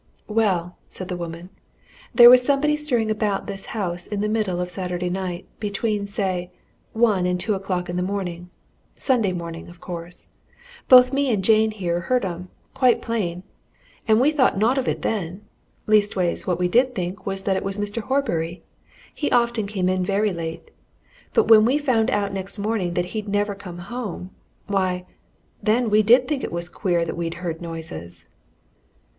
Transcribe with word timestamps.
"Well," 0.27 0.77
said 0.89 1.09
the 1.09 1.15
woman, 1.15 1.51
"there 2.11 2.27
was 2.31 2.43
somebody 2.43 2.75
stirring 2.75 3.11
about 3.11 3.45
this 3.45 3.67
house 3.77 4.07
in 4.07 4.19
the 4.21 4.27
middle 4.27 4.59
of 4.59 4.67
Saturday 4.67 5.11
night 5.11 5.45
between, 5.59 6.07
say, 6.07 6.49
one 6.93 7.27
and 7.27 7.39
two 7.39 7.53
o'clock 7.53 7.87
in 7.87 7.97
the 7.97 8.01
morning 8.01 8.49
Sunday 8.95 9.31
morning, 9.31 9.69
of 9.69 9.79
course. 9.79 10.29
Both 10.89 11.13
me 11.13 11.31
and 11.31 11.43
Jane 11.43 11.69
here 11.69 11.99
heard 11.99 12.25
'em 12.25 12.49
quite 12.73 13.03
plain. 13.03 13.43
And 14.07 14.19
we 14.19 14.31
thought 14.31 14.57
naught 14.57 14.79
of 14.79 14.87
it, 14.87 15.03
then 15.03 15.41
leastways, 15.85 16.47
what 16.47 16.57
we 16.57 16.67
did 16.67 16.95
think 16.95 17.27
was 17.27 17.43
that 17.43 17.55
it 17.55 17.63
was 17.63 17.77
Mr. 17.77 18.01
Horbury. 18.01 18.63
He 19.13 19.29
often 19.29 19.67
came 19.67 19.87
in 19.87 20.03
very 20.03 20.33
late. 20.33 20.71
But 21.31 21.47
when 21.47 21.63
we 21.63 21.77
found 21.77 22.09
out 22.09 22.33
next 22.33 22.57
morning 22.57 22.95
that 22.95 23.05
he'd 23.13 23.29
never 23.29 23.53
come 23.53 23.77
home 23.77 24.31
why, 24.65 25.05
then, 25.61 25.91
we 25.91 26.01
did 26.01 26.27
think 26.27 26.43
it 26.43 26.51
was 26.51 26.69
queer 26.69 27.05
that 27.05 27.15
we'd 27.15 27.35
heard 27.45 27.61
noises." 27.61 28.25